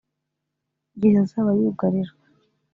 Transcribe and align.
Igihe 0.95 1.17
azaba 1.23 1.49
yugarijwe 1.59 2.21